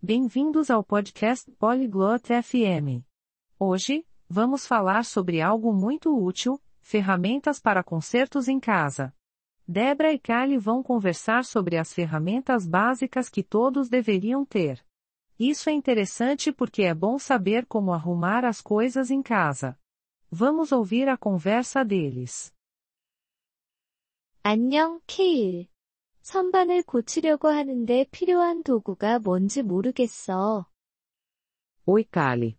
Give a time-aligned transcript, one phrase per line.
[0.00, 3.04] Bem-vindos ao podcast Polyglot FM.
[3.58, 9.12] Hoje, vamos falar sobre algo muito útil: ferramentas para concertos em casa.
[9.66, 14.82] Debra e Kali vão conversar sobre as ferramentas básicas que todos deveriam ter.
[15.36, 19.76] Isso é interessante porque é bom saber como arrumar as coisas em casa.
[20.30, 22.54] Vamos ouvir a conversa deles.
[24.44, 25.68] 안녕, 케일.
[26.27, 30.65] 선반을 고치려고 하는데 필요한 도구가 뭔지 모르겠어.
[31.85, 32.57] Oi, Kali.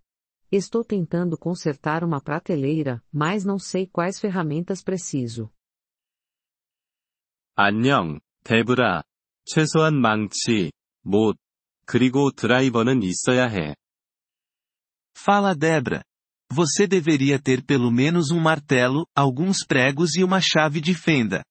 [0.53, 5.51] Estou tentando consertar uma prateleira, mas não sei quais ferramentas preciso.
[7.57, 9.03] 안녕, 데브라.
[9.47, 10.73] 최소한 망치,
[11.03, 11.37] 못,
[11.87, 13.75] 그리고 드라이버는 있어야 해.
[15.17, 16.03] Fala Debra.
[16.53, 21.43] Você deveria ter pelo menos um martelo, alguns pregos e uma chave de fenda.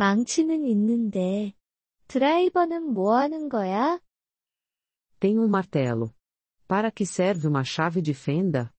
[0.00, 1.52] 망치는 있는데.
[2.08, 4.00] 드라이버는 뭐 하는 거야?
[5.20, 6.14] Tenho um martelo.
[6.66, 8.70] Para que serve uma chave de fenda?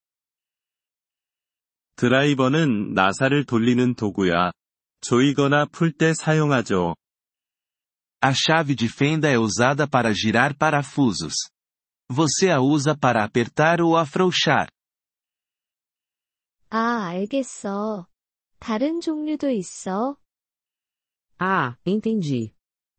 [1.96, 4.52] 드라이버는 나사를 돌리는 도구야.
[5.02, 6.96] 조이거나 풀 때 사용하죠.
[8.24, 11.36] A chave de fenda é usada para girar parafusos.
[12.10, 14.70] Você a usa para apertar ou afrouxar.
[16.72, 18.08] 아, 알겠어.
[18.58, 20.18] 다른 종류도 있어?
[21.41, 22.55] Ah, entendi.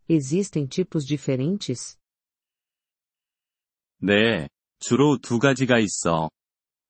[0.08, 1.98] Existem tipos diferentes?
[4.00, 4.48] 네,
[4.80, 6.30] 주로 두 가지가 있어.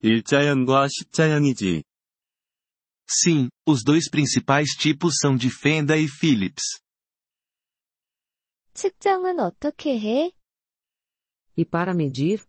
[0.02, 1.84] 일자형과 십자형이지.
[3.10, 6.82] Sim, os dois principais tipos são de fenda e Phillips.
[8.74, 10.32] 측정은 어떻게 해?
[11.58, 12.46] E para medir?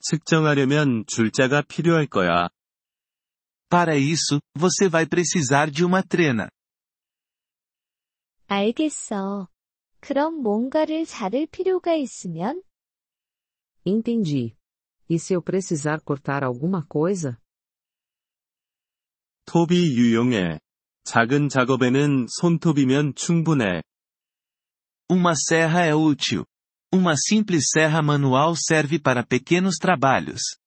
[0.00, 2.48] 측정하려면 줄자가 필요할 거야.
[3.70, 6.50] Para isso, você vai precisar de uma trena.
[8.46, 9.48] 알겠어.
[10.00, 12.62] 그럼 뭔가를 자를 필요가 있으면?
[13.84, 14.56] Entendi.
[15.10, 17.36] E se eu precisar cortar alguma coisa?
[19.46, 20.60] 톱이 유용해.
[21.04, 23.82] 작은 작업에는 손톱이면 충분해.
[25.10, 26.44] Uma serra é útil.
[26.92, 30.58] Uma simples serra manual serve para pequenos trabalhos.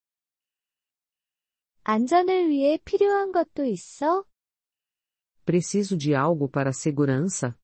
[1.83, 4.23] 안전을 위해 필요한 것도 있어?
[5.45, 7.55] Preciso de algo para segurança?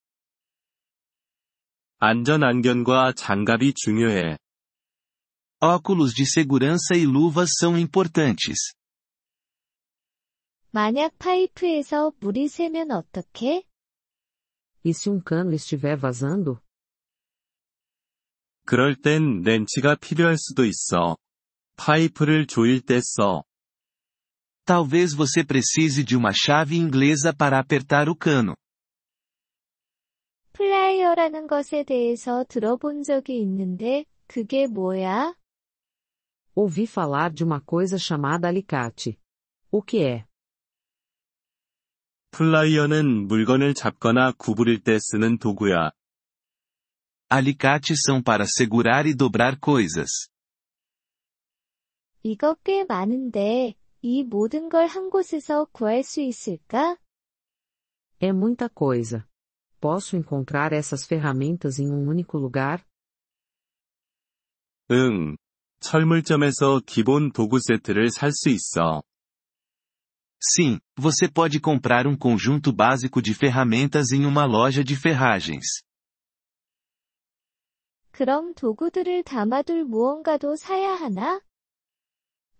[2.02, 4.38] 안전 안경과 장갑이 중요해.
[5.60, 8.72] Óculos de segurança e luvas são importantes.
[10.70, 13.64] 만약 파이프에서 물이 새면 어떡해?
[14.84, 16.60] E se um cano estiver vazando?
[18.64, 21.16] 그럴 땐 렌치가 필요할 수도 있어.
[21.76, 23.42] 파이프를 조일 때 써.
[24.64, 28.54] Talvez você precise de uma chave inglesa para apertar o cano.
[30.63, 35.35] 플라이어라는 것에 대해서 들어본 적이 있는데, 그게 뭐야?
[36.55, 39.17] Ouvi falar de uma coisa chamada alicate.
[39.71, 40.25] O que é?
[42.31, 45.91] 플라이어는 물건을 잡거나 구부릴 때 쓰는 도구야.
[47.29, 50.29] Alicates são para segurar e dobrar coisas.
[52.23, 56.97] 이거 꽤 많은데, 이 모든 걸 한 곳에서 구할 수 있을까?
[58.21, 59.27] É muita coisa.
[59.82, 62.84] Posso encontrar essas ferramentas em um único lugar?
[64.90, 65.36] 응.
[65.80, 69.02] 철물점에서 기본 도구 세트를 살 수 있어.
[70.40, 75.82] Sim, você pode comprar um conjunto básico de ferramentas em uma loja de ferragens.
[78.12, 81.40] 그럼 도구들을 담아둘 무언가도 사야 하나?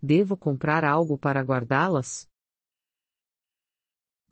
[0.00, 2.28] Devo comprar algo para guardá-las?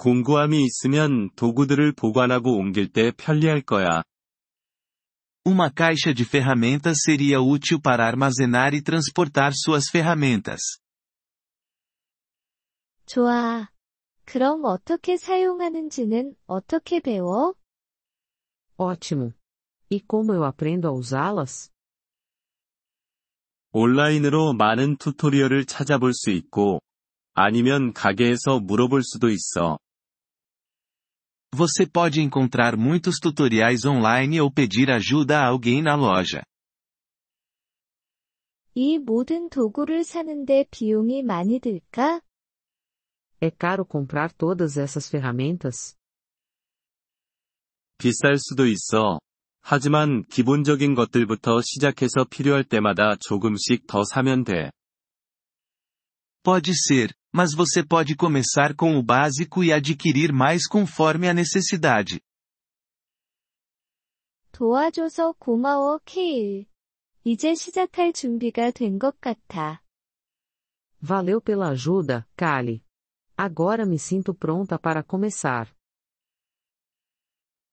[0.01, 4.01] 공구함이 있으면 도구들을 보관하고 옮길 때 편리할 거야.
[5.45, 10.79] Uma caixa de ferramentas seria útil para armazenar e transportar suas ferramentas.
[13.05, 13.69] 좋아.
[14.25, 17.53] 그럼 어떻게 사용하는지는 어떻게 배워?
[18.77, 19.33] Ótimo.
[19.91, 21.69] E como eu aprendo a usá-las?
[23.71, 26.81] 온라인으로 많은 튜토리얼을 찾아볼 수 있고,
[27.33, 29.77] 아니면 가게에서 물어볼 수도 있어.
[31.54, 36.42] Você pode encontrar muitos tutoriais online ou pedir ajuda a alguém na loja.
[38.74, 42.20] 이 모든 도구를 사는데 비용이 많이 들까?
[43.40, 45.96] É caro comprar todas essas ferramentas?
[47.98, 49.18] 비쌀 수도 있어.
[49.62, 54.70] 하지만 기본적인 것들부터 시작해서 필요할 때마다 조금씩 더 사면 돼.
[56.42, 62.20] Pode ser, mas você pode começar com o básico e adquirir mais conforme a necessidade.
[64.52, 66.66] 도와줘서 고마워, 케일.
[67.24, 69.82] 이제 시작할 준비가 된 것 같아.
[71.00, 72.82] Valeu pela ajuda, Kali.
[73.36, 75.74] Agora me sinto pronta para começar.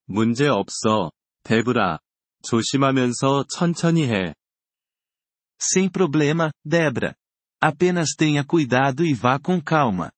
[0.05, 1.11] 문제 없어,
[1.43, 1.99] 데브라.
[2.43, 4.35] 조심하면서 천천히 해.
[5.57, 7.15] Sem problema, Debra.
[7.60, 10.12] Apenas tenha cuidado e vá com calma.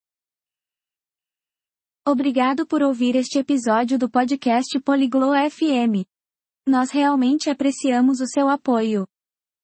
[2.06, 6.04] Obrigado por ouvir este episódio do podcast Poliglo FM.
[6.66, 9.06] Nós realmente apreciamos o seu apoio.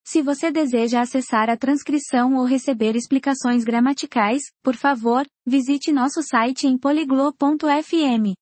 [0.03, 6.65] Se você deseja acessar a transcrição ou receber explicações gramaticais, por favor, visite nosso site
[6.65, 8.33] em poliglo.fm.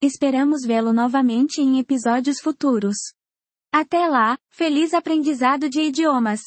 [0.00, 2.96] Esperamos vê-lo novamente em episódios futuros.
[3.72, 6.42] Até lá, feliz aprendizado de idiomas!